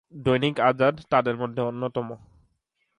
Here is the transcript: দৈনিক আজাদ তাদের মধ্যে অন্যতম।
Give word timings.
দৈনিক 0.13 0.55
আজাদ 0.59 0.95
তাদের 1.09 1.35
মধ্যে 1.37 1.61
অন্যতম। 1.61 2.07